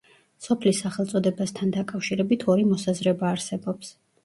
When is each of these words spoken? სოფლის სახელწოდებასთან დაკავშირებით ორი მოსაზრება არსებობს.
სოფლის 0.45 0.79
სახელწოდებასთან 0.85 1.75
დაკავშირებით 1.77 2.47
ორი 2.55 2.67
მოსაზრება 2.73 3.31
არსებობს. 3.37 3.97